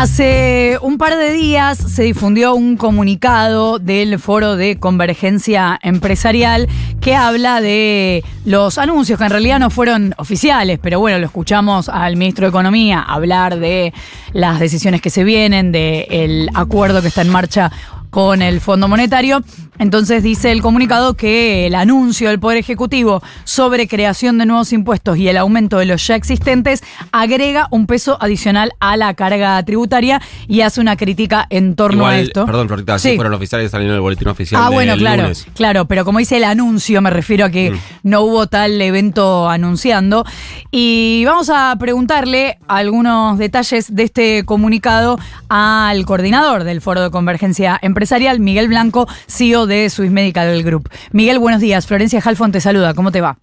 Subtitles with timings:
[0.00, 6.68] Hace un par de días se difundió un comunicado del Foro de Convergencia Empresarial
[7.02, 11.90] que habla de los anuncios que en realidad no fueron oficiales, pero bueno, lo escuchamos
[11.90, 13.92] al ministro de Economía hablar de
[14.32, 17.70] las decisiones que se vienen, del acuerdo que está en marcha
[18.10, 19.42] con el Fondo Monetario.
[19.78, 25.16] Entonces dice el comunicado que el anuncio del Poder Ejecutivo sobre creación de nuevos impuestos
[25.16, 30.20] y el aumento de los ya existentes agrega un peso adicional a la carga tributaria
[30.48, 32.44] y hace una crítica en torno a esto.
[32.44, 33.16] Perdón, Florita, sí.
[33.16, 34.62] fueron oficiales salieron en el boletín oficial.
[34.62, 37.78] Ah, bueno, claro, claro, pero como dice el anuncio, me refiero a que mm.
[38.02, 40.26] no hubo tal evento anunciando.
[40.70, 47.78] Y vamos a preguntarle algunos detalles de este comunicado al coordinador del Foro de Convergencia
[47.80, 47.99] Empresarial,
[48.38, 50.88] Miguel Blanco, CEO de Swiss Medical Group.
[51.12, 51.86] Miguel, buenos días.
[51.86, 52.94] Florencia Halfon te saluda.
[52.94, 53.38] ¿Cómo te va?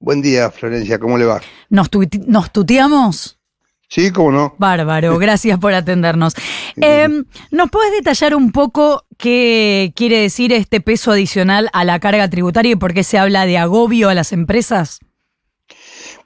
[0.00, 0.98] Buen día, Florencia.
[0.98, 1.40] ¿Cómo le va?
[1.70, 1.88] ¿Nos,
[2.26, 3.38] nos tuteamos?
[3.88, 4.54] Sí, cómo no.
[4.58, 6.34] Bárbaro, gracias por atendernos.
[6.76, 12.28] Em, ¿Nos puedes detallar un poco qué quiere decir este peso adicional a la carga
[12.28, 15.00] tributaria y por qué se habla de agobio a las empresas?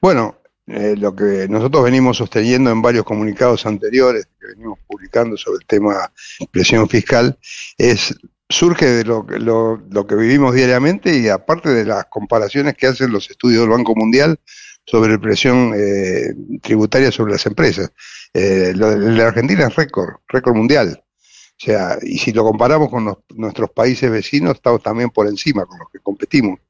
[0.00, 0.37] Bueno,
[0.68, 5.66] eh, lo que nosotros venimos sosteniendo en varios comunicados anteriores que venimos publicando sobre el
[5.66, 6.12] tema
[6.50, 7.38] presión fiscal
[7.78, 8.14] es
[8.50, 13.30] surge de lo, lo, que vivimos diariamente y aparte de las comparaciones que hacen los
[13.30, 14.38] estudios del Banco Mundial
[14.84, 17.90] sobre presión eh, tributaria sobre las empresas.
[18.32, 21.02] Eh, lo de la Argentina es récord, récord mundial.
[21.02, 25.78] O sea, y si lo comparamos con nuestros países vecinos, estamos también por encima con
[25.78, 26.60] los que competimos.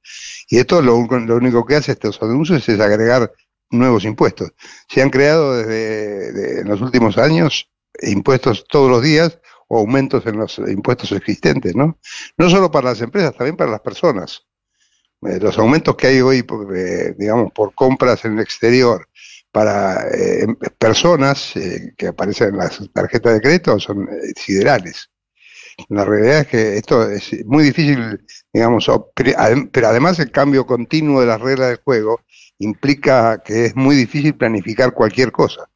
[0.49, 3.31] Y esto lo, lo único que hace estos anuncios es agregar
[3.71, 4.53] nuevos impuestos.
[4.89, 7.71] Se han creado desde en los últimos años
[8.03, 9.39] impuestos todos los días
[9.69, 11.99] o aumentos en los impuestos existentes, ¿no?
[12.37, 14.47] No solo para las empresas, también para las personas.
[15.23, 19.09] Eh, los aumentos que hay hoy, eh, digamos, por compras en el exterior
[19.51, 21.53] para eh, em, personas
[21.97, 25.11] que aparecen en las tarjetas de crédito son siderales.
[25.89, 31.27] La realidad es que esto es muy difícil, digamos, pero además el cambio continuo de
[31.27, 32.21] las reglas del juego
[32.59, 35.69] implica que es muy difícil planificar cualquier cosa.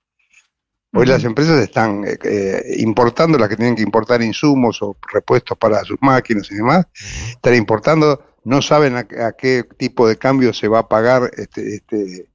[0.94, 5.56] Hoy las empresas están eh, eh, importando las que tienen que importar insumos o repuestos
[5.56, 6.86] para sus máquinas y demás,
[7.30, 12.28] están importando, no saben a, qué tipo de cambio se va a pagar este, este,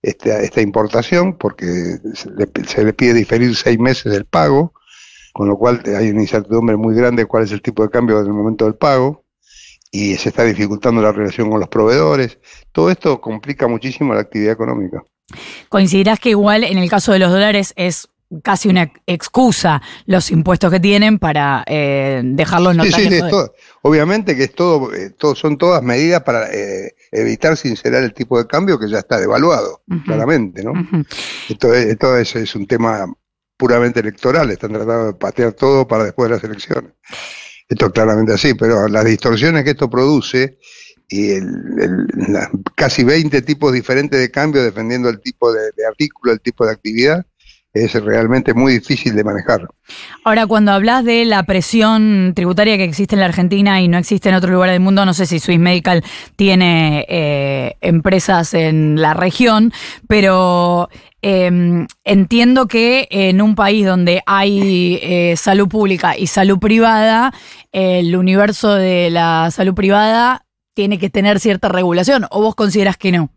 [0.00, 4.74] este esta importación, porque se le, se le, pide diferir seis meses del pago,
[5.34, 8.20] con lo cual hay una incertidumbre muy grande de cuál es el tipo de cambio
[8.20, 9.24] en el momento del pago,
[9.90, 12.38] y se está dificultando la relación con los proveedores.
[12.70, 15.02] Todo esto complica muchísimo la actividad económica.
[15.68, 18.08] Coincidirás que igual en el caso de los dólares es
[18.42, 23.20] casi una excusa los impuestos que tienen para eh, dejarlos sí, sí,
[23.82, 28.46] obviamente que es todo, eh, son todas medidas para eh, evitar sincerar el tipo de
[28.46, 30.72] cambio que ya está devaluado, claramente, ¿no?
[31.48, 33.06] esto, es, es, un tema
[33.56, 36.92] puramente electoral, están tratando de patear todo para después de las elecciones.
[37.68, 40.58] Esto es claramente así, pero las distorsiones que esto produce
[41.08, 41.46] y el,
[42.74, 47.24] casi 20 tipos diferentes de cambio dependiendo del tipo de, artículo, el tipo de actividad,
[47.72, 49.66] es realmente muy difícil de manejar.
[50.24, 54.28] Ahora, cuando hablas de la presión tributaria que existe en la Argentina y no existe
[54.28, 56.04] en otro lugar del mundo, no sé si Swiss Medical
[56.36, 59.72] tiene eh, empresas en la región,
[60.06, 60.88] pero
[61.26, 67.32] em, entiendo que en un país donde hay eh, salud pública y salud privada,
[67.72, 73.10] el universo de la salud privada tiene que tener cierta regulación, o vos consideras que
[73.12, 73.30] no?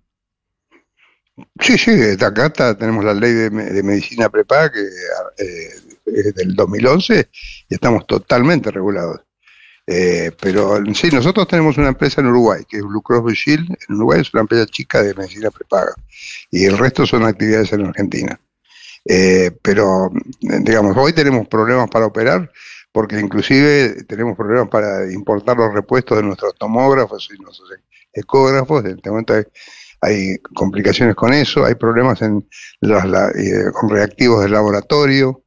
[1.62, 3.50] Sí, sí, acá tenemos la ley de,
[3.84, 5.70] medicina prepaga que eh,
[6.08, 7.30] es del 2011
[7.70, 9.22] y estamos totalmente regulados.
[9.88, 13.66] Eh, pero sí, nosotros tenemos una empresa en Uruguay, que es Blue Cross Blue.
[13.88, 15.94] En Uruguay es una empresa chica de medicina prepaga.
[16.52, 18.40] Y el resto son actividades en Argentina.
[19.06, 20.12] Eh, pero,
[20.42, 22.52] digamos, hoy tenemos problemas para operar
[22.98, 27.70] porque inclusive tenemos problemas para importar los repuestos de nuestros tomógrafos y nuestros
[28.12, 28.84] ecógrafos.
[28.86, 29.36] En este momento
[30.02, 32.48] hay, complicaciones con eso, hay problemas en
[32.82, 33.04] los,
[33.36, 35.44] eh, con reactivos del laboratorio.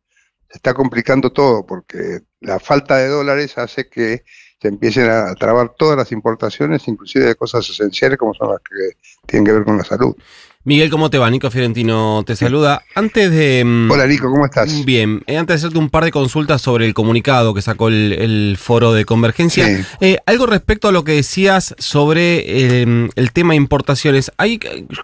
[0.50, 4.24] Se está complicando todo porque la falta de dólares hace que
[4.60, 8.98] se empiecen a trabar todas las importaciones, inclusive de cosas esenciales como son las que
[9.26, 10.14] tienen que ver con la salud.
[10.62, 11.30] Miguel, ¿cómo te va?
[11.30, 12.82] Nico Fiorentino te saluda.
[12.94, 13.64] Antes de.
[13.64, 14.84] Mm, Hola, Nico, ¿cómo estás?
[14.84, 15.22] Bien.
[15.26, 18.92] Eh, antes de hacerte un par de consultas sobre el comunicado que sacó el, foro
[18.92, 24.32] de convergencia, eh, algo respecto a lo que decías sobre em, el tema importaciones.
[24.36, 24.60] Hay,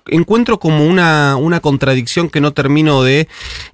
[0.09, 3.27] encuentro como una, una contradicción que no termino de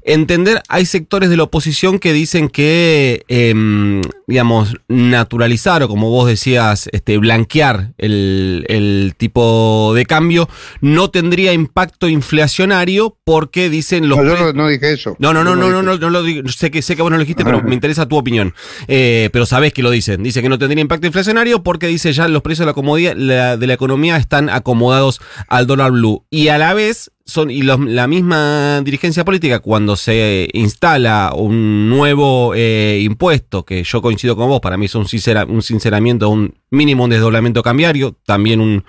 [0.05, 0.63] entender.
[0.69, 6.89] Hay sectores de la oposición que dicen que, em, digamos, naturalizar o, como vos decías,
[6.93, 10.49] este, blanquear el, el tipo de cambio
[10.81, 14.19] no tendría impacto inflacionario porque dicen los.
[14.19, 15.17] No, yo no, dije eso.
[15.19, 16.47] No, no, no, no, no, no, no, lo digo.
[16.51, 18.55] Sé que, sé que vos no lo dijiste, pero me interesa tu opinión.
[18.89, 20.23] Eh, pero sabés que lo dicen.
[20.23, 23.67] Dice que no tendría impacto inflacionario porque dice ya los precios de la, comodidad, de
[23.67, 26.27] la economía están acomodados al dólar blue.
[26.29, 32.53] Y a la vez son y la misma dirigencia política cuando se instala un nuevo
[32.55, 35.07] eh, impuesto que yo coincido con vos para mí es un,
[35.49, 38.85] un sinceramiento un mínimo un desdoblamiento cambiario también un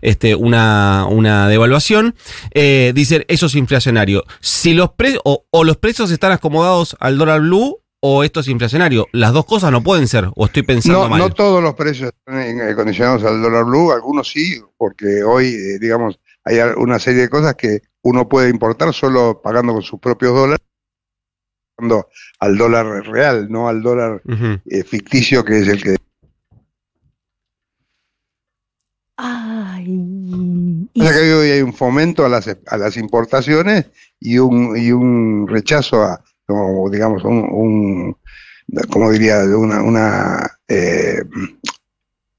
[0.00, 2.14] este una, una devaluación
[2.52, 7.40] eh, dicen eso es inflacionario si los precios o, los precios están acomodados al dólar
[7.40, 9.08] blue o esto es inflacionario.
[9.12, 11.18] Las dos cosas no pueden ser, o estoy pensando no, mal.
[11.18, 16.20] No todos los precios están condicionados al dólar blue, algunos sí, porque hoy, eh, digamos,
[16.44, 20.64] hay una serie de cosas que uno puede importar solo pagando con sus propios dólares,
[21.76, 22.08] pagando
[22.40, 24.22] al dólar real, no al dólar
[24.66, 25.96] eh, ficticio que es el que...
[29.16, 30.88] Ay.
[30.94, 33.86] O sea que hoy hay un fomento a las, a las importaciones
[34.20, 38.16] y un, y un rechazo a, como digamos, un, un
[38.90, 41.22] como diría, una, una eh,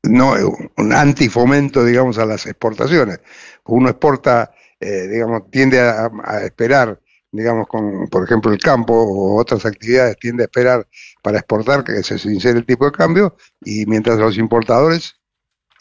[0.03, 0.33] no,
[0.77, 3.19] un antifomento, digamos, a las exportaciones.
[3.65, 6.09] Uno exporta, eh, digamos, tiende a,
[6.43, 6.99] esperar,
[7.31, 10.87] digamos, con, por ejemplo, el campo o otras actividades, tiende a esperar
[11.21, 15.15] para exportar que se sincere el tipo de cambio, y mientras los importadores,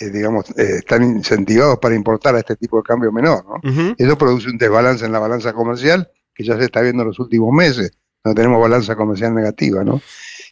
[0.01, 3.95] eh, digamos, eh, están incentivados para importar a este tipo de cambio menor, ¿no?
[3.97, 7.19] Eso produce un desbalance en la balanza comercial que ya se está viendo en los
[7.19, 7.91] últimos meses,
[8.25, 10.01] no tenemos balanza comercial negativa, ¿no?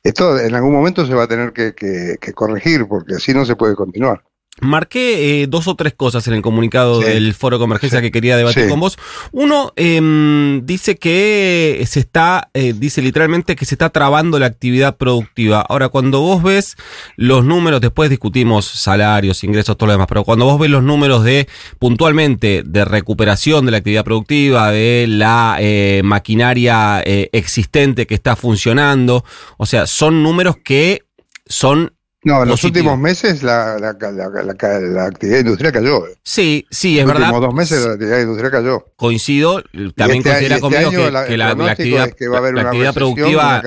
[0.02, 3.74] Esto en algún momento se va a tener que, corregir porque así no se puede
[3.74, 4.22] continuar.
[4.62, 8.38] Marqué eh, dos o tres cosas en el comunicado del Foro de Convergencia que quería
[8.38, 8.96] debatir con vos.
[9.30, 14.96] Uno em, dice que se está, eh, dice literalmente que se está trabando la actividad
[14.96, 15.60] productiva.
[15.60, 16.76] Ahora, cuando vos ves
[17.16, 21.22] los números, después discutimos salarios, ingresos, todo lo demás, pero cuando vos ves los números
[21.22, 21.48] de
[21.78, 29.22] puntualmente de recuperación de la actividad productiva, de la eh, maquinaria existente que está funcionando,
[29.58, 31.02] o sea, son números que
[31.46, 36.04] son no, en los últimos meses la, la, la, actividad industrial cayó.
[36.22, 37.28] Sí, sí, es verdad.
[37.28, 38.86] En los últimos dos meses la actividad industrial cayó.
[38.96, 39.62] Coincido,
[39.94, 43.62] también este considera este conmigo que, la, actividad, actividad productiva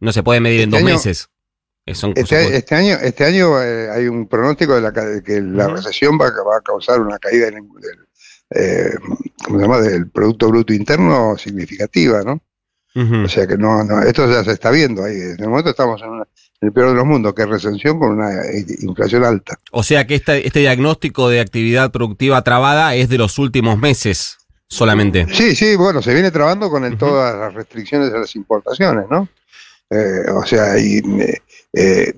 [0.00, 1.28] no se puede medir en este dos meses.
[1.86, 6.58] Este, este, año, este año eh, hay un pronóstico de, que la recesión va, va,
[6.58, 7.64] a causar una caída del,
[8.50, 8.90] eh,
[9.44, 9.80] ¿cómo se llama?
[9.80, 12.42] del Producto Bruto Interno significativa, ¿no?
[12.94, 15.14] O sea que no, no, esto ya se está viendo ahí.
[15.14, 16.22] En el momento estamos en,
[16.60, 18.30] el peor de los mundos, que es recensión con una
[18.80, 19.56] inflación alta.
[19.70, 24.38] O sea que este, este diagnóstico de actividad productiva trabada es de los últimos meses
[24.68, 25.26] solamente.
[25.32, 29.28] Sí, sí, bueno, se viene trabando con todas las restricciones de las importaciones, ¿no?
[29.90, 31.00] Eh, o sea, hay,
[31.72, 32.12] eh,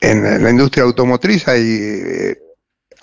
[0.00, 2.41] en la industria automotriz hay eh,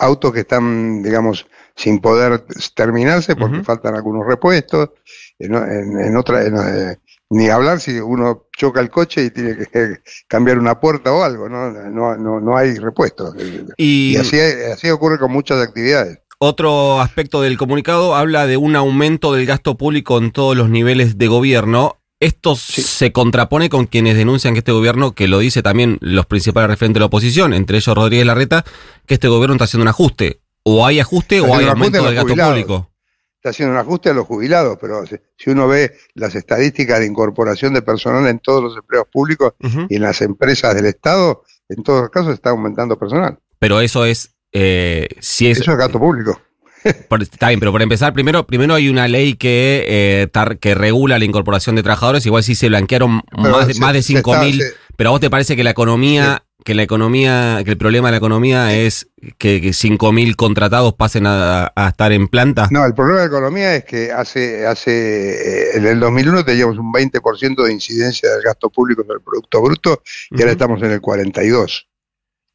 [0.00, 2.44] autos que están, digamos, sin poder
[2.74, 4.90] terminarse porque faltan algunos repuestos.
[5.38, 6.98] En, en, otra, eh,
[7.30, 9.98] ni hablar si uno choca el coche y tiene que
[10.28, 13.34] cambiar una puerta o algo, no, no, no, no hay repuestos.
[13.76, 16.18] Y, así, así ocurre con muchas actividades.
[16.38, 21.18] Otro aspecto del comunicado habla de un aumento del gasto público en todos los niveles
[21.18, 21.99] de gobierno.
[22.20, 26.68] Esto se contrapone con quienes denuncian que este gobierno, que lo dice también los principales
[26.68, 28.62] referentes de la oposición, entre ellos Rodríguez Larreta,
[29.06, 30.42] que este gobierno está haciendo un ajuste.
[30.62, 32.90] O hay ajuste o hay aumento del gasto público.
[33.36, 37.72] Está haciendo un ajuste a los jubilados, pero si uno ve las estadísticas de incorporación
[37.72, 39.54] de personal en todos los empleos públicos
[39.88, 43.38] y en las empresas del Estado, en todos los casos está aumentando personal.
[43.58, 45.58] Pero eso es, eh, si es...
[45.58, 46.38] Eso es gasto público.
[46.84, 51.24] Está bien, pero por empezar, primero, primero hay una ley que, eh, que regula la
[51.24, 54.62] incorporación de trabajadores, igual si se blanquearon más, de, más de 5.000,
[54.96, 58.12] pero a vos te parece que la economía que la economía, que el problema de
[58.12, 59.08] la economía es
[59.38, 62.68] que, que 5.000 contratados pasen a, estar en planta?
[62.70, 66.78] No, el problema de la economía es que hace, hace eh, en el 2001 teníamos
[66.78, 70.92] un 20% de incidencia del gasto público en el Producto Bruto y ahora estamos en
[70.92, 71.86] el 42%.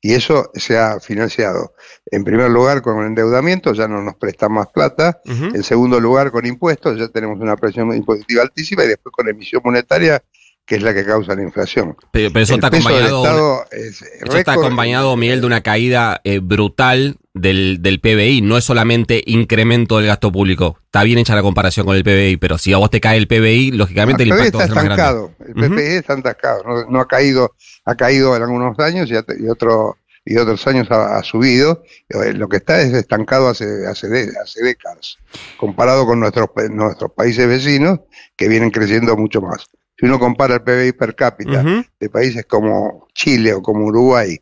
[0.05, 1.73] Y eso se ha financiado,
[2.11, 5.19] en primer lugar, con endeudamiento, ya no nos prestan más plata.
[5.25, 8.83] En segundo lugar, con impuestos, ya tenemos una presión impositiva altísima.
[8.83, 10.21] Y después con emisión monetaria,
[10.65, 11.95] que es la que causa la inflación.
[12.11, 17.99] Pero, eso, está acompañado, eso está acompañado, Miguel, de una caída eh, brutal del, del,
[17.99, 18.41] PBI.
[18.41, 20.79] No es solamente incremento del gasto público.
[20.85, 23.27] Está bien hecha la comparación con el PBI, pero si a vos te cae el
[23.27, 25.31] PBI, lógicamente el, impacto está estancado.
[25.39, 26.87] El PBI está estancado.
[26.89, 27.55] No, ha caído,
[27.85, 31.83] ha caído en algunos años y, y otro, y otros años ha, subido.
[32.09, 34.07] Eh, lo que está es estancado hace, hace,
[34.41, 35.17] hace décadas,
[35.57, 37.99] comparado con nuestros, nuestros países vecinos
[38.35, 39.67] que vienen creciendo mucho más.
[39.97, 41.63] Si uno compara el PBI per cápita
[41.99, 44.37] de países como Chile o como Uruguay,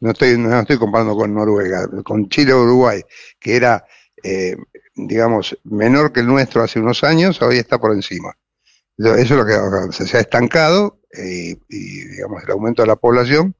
[0.00, 3.02] no estoy, no estoy comparando con Noruega, con Chile o Uruguay,
[3.38, 3.84] que era
[4.22, 4.56] eh,
[4.94, 8.36] digamos, menor que el nuestro hace unos años, hoy está por encima.
[8.96, 13.54] Eso es lo que se ha estancado y, y, digamos, el aumento de la población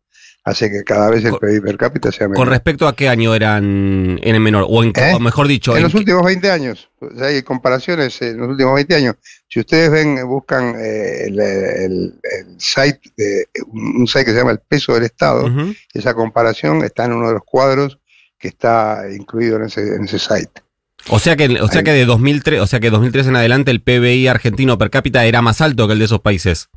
[0.45, 2.45] hace que cada vez el PIB per cápita sea menor.
[2.45, 4.67] ¿Con respecto a qué año eran en el menor?
[4.69, 5.19] O, en, ¿Eh?
[5.21, 5.77] mejor dicho...
[5.77, 6.89] En, los últimos 20 años.
[7.17, 9.17] Sea, hay comparaciones en los últimos 20 años.
[9.49, 14.53] Si ustedes ven, buscan eh, el, el, el, site, de, un site que se llama
[14.53, 15.77] El Peso del Estado, uh -huh.
[15.93, 17.99] esa comparación está en uno de los cuadros
[18.39, 20.63] que está incluido en ese, en ese site.
[21.11, 23.81] O sea que, o sea que de 2003, o sea que 2003 en adelante el
[23.81, 26.69] PBI argentino per cápita era más alto que el de esos países.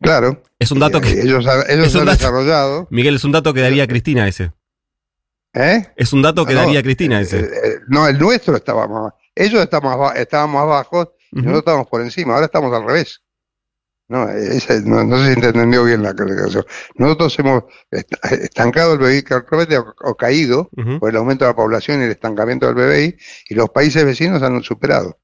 [0.00, 0.42] Claro.
[0.58, 1.10] Es un dato que.
[1.10, 2.88] Ellos, ellos han dato, desarrollado.
[2.90, 4.52] Miguel, es un dato que daría Cristina ese.
[5.54, 5.86] ¿Eh?
[5.96, 7.40] Es un dato que no, daría Cristina eh, ese.
[7.40, 9.12] Eh, no, el nuestro estaba más.
[9.34, 11.44] Ellos estaban más bajos y uh -huh.
[11.44, 12.34] nosotros estábamos por encima.
[12.34, 13.22] Ahora estamos al revés.
[14.08, 16.64] No, no, no, sé si entendió bien la aclaración.
[16.94, 19.24] Nosotros hemos estancado el BBI
[19.76, 20.98] o, o caído uh -huh.
[20.98, 23.16] por el aumento de la población y el estancamiento del BBI
[23.50, 25.18] y los países vecinos han superado.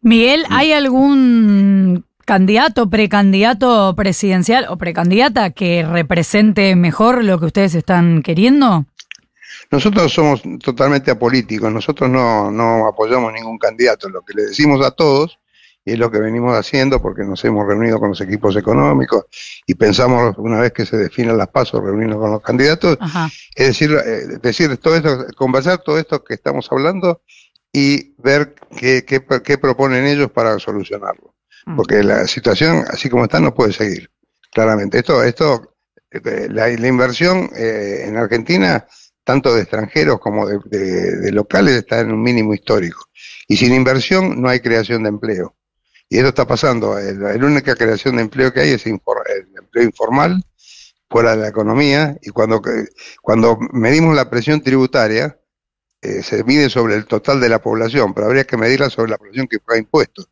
[0.00, 8.22] Miguel, ¿hay algún candidato, precandidato presidencial o precandidata que represente mejor lo que ustedes están
[8.22, 8.84] queriendo?
[9.70, 14.90] Nosotros somos totalmente apolíticos, nosotros no, no apoyamos ningún candidato, lo que le decimos a
[14.90, 15.38] todos,
[15.84, 19.24] y es lo que venimos haciendo porque nos hemos reunido con los equipos económicos
[19.64, 23.30] y pensamos una vez que se definan las pasos, reunirnos con los candidatos, Ajá.
[23.54, 27.22] es decir, eh, decir todo esto, conversar todo esto que estamos hablando
[27.72, 31.35] y ver qué, qué, qué proponen ellos para solucionarlo
[31.74, 34.10] porque la situación, así como está, no puede seguir,
[34.52, 34.98] claramente.
[34.98, 35.76] Esto, esto
[36.50, 38.86] la, la inversión eh, en Argentina,
[39.24, 43.06] tanto de extranjeros como de, locales, está en un mínimo histórico.
[43.48, 45.56] Y sin inversión no hay creación de empleo.
[46.08, 46.96] Y eso está pasando.
[46.98, 50.42] La, única creación de empleo que hay es infor, el empleo informal,
[51.08, 52.62] fuera de la economía, y cuando,
[53.22, 55.38] cuando medimos la presión tributaria,
[56.02, 59.18] eh, se mide sobre el total de la población, pero habría que medirla sobre la
[59.18, 60.28] población que paga impuestos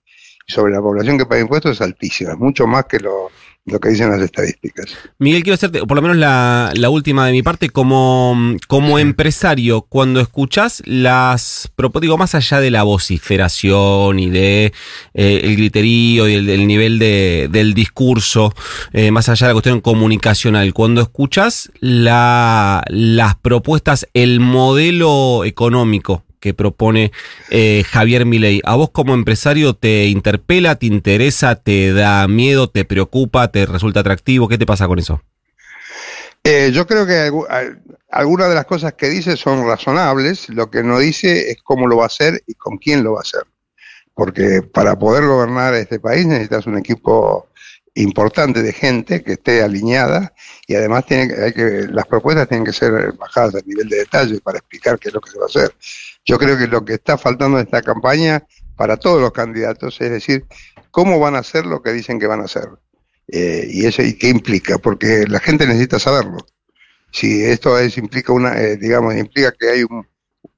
[0.47, 3.31] sobre la población que paga impuestos es altísima, mucho más que lo,
[3.67, 4.87] lo que dicen las estadísticas.
[5.19, 8.37] Miguel, quiero hacerte, por lo menos la, la última de mi parte, como,
[8.69, 11.71] como empresario, cuando escuchás las,
[12.01, 14.73] digo, más allá de la vociferación y de
[15.15, 18.53] eh, el griterío y el, el nivel de, del discurso,
[18.93, 26.23] eh, más allá de la cuestión comunicacional, cuando escuchás la, las propuestas, el modelo económico
[26.45, 27.11] que propone
[27.49, 28.61] eh, Javier Milei.
[28.65, 34.01] ¿A vos como empresario te interpela, te interesa, te da miedo, te preocupa, te resulta
[34.01, 34.47] atractivo?
[34.47, 35.23] ¿Qué te pasa con eso?
[36.45, 37.31] Eh, yo creo que
[38.11, 40.51] algunas de las cosas que dice son razonables.
[40.51, 43.21] Lo que no dice es cómo lo va a hacer y con quién lo va
[43.21, 43.45] a hacer.
[44.13, 47.49] Porque para poder gobernar este país necesitas un equipo
[47.95, 50.35] importante de gente que esté alineada
[50.67, 54.41] y además tiene, hay que, las propuestas tienen que ser bajadas a nivel de detalle
[54.41, 55.75] para explicar qué es lo que se va a hacer.
[56.25, 58.45] Yo creo que lo que está faltando en esta campaña
[58.77, 60.47] para todos los candidatos es decir,
[60.91, 62.69] cómo van a hacer lo que dicen que van a hacer.
[63.29, 66.39] Eh, y eso y qué implica, porque la gente necesita saberlo.
[67.11, 70.07] Si esto es, implica una, eh, digamos, implica que hay un,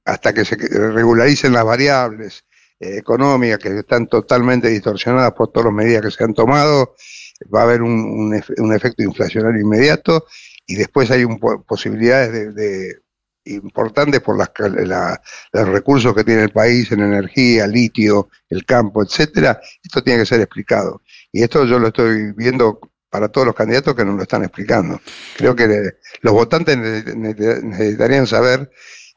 [0.05, 2.45] hasta que se regularicen las variables
[2.79, 6.95] eh, económicas que están totalmente distorsionadas por todas las medidas que se han tomado,
[7.53, 10.25] va a haber un, un, efecto inflacionario inmediato
[10.65, 12.95] y después hay un, posibilidades de, de
[13.45, 14.51] importantes por las,
[14.85, 15.21] la,
[15.53, 20.25] los recursos que tiene el país en energía, litio, el campo, etcétera, esto tiene que
[20.25, 21.01] ser explicado.
[21.31, 22.79] Y esto yo lo estoy viendo
[23.09, 24.99] para todos los candidatos que nos lo están explicando.
[25.37, 28.69] Creo que los votantes necesitarían saber,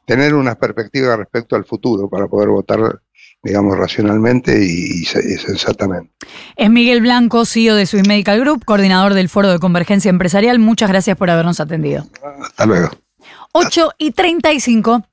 [0.05, 3.01] tener una perspectiva respecto al futuro para poder votar
[3.43, 6.11] digamos, racionalmente y, y, sensatamente.
[6.55, 10.59] Es Miguel Blanco, CEO de Swiss Medical Group, coordinador del Foro de Convergencia Empresarial.
[10.59, 12.05] Muchas gracias por habernos atendido.
[12.43, 12.89] Hasta luego.
[13.53, 15.03] 8 y 35.